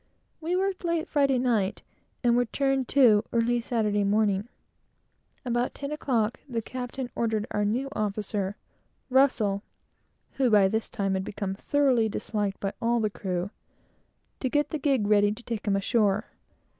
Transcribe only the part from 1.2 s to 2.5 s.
night, and were